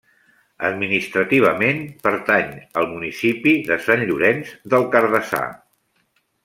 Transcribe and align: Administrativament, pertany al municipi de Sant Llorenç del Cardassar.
Administrativament, 0.69 1.83
pertany 2.07 2.49
al 2.83 2.89
municipi 2.95 3.55
de 3.71 3.81
Sant 3.89 4.09
Llorenç 4.09 4.59
del 4.75 4.93
Cardassar. 4.97 5.47